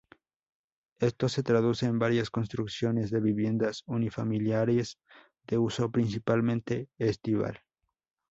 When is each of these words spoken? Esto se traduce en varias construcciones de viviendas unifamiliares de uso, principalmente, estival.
Esto 0.99 1.29
se 1.29 1.43
traduce 1.43 1.85
en 1.85 1.99
varias 1.99 2.31
construcciones 2.31 3.11
de 3.11 3.19
viviendas 3.19 3.83
unifamiliares 3.85 4.97
de 5.45 5.59
uso, 5.59 5.91
principalmente, 5.91 6.89
estival. 6.97 7.59